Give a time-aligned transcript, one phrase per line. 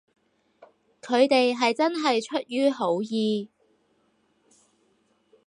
[0.99, 3.51] 佢哋係真係出於好意